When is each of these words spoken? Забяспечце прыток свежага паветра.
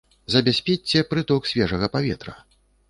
Забяспечце 0.35 1.03
прыток 1.11 1.41
свежага 1.53 1.95
паветра. 1.99 2.33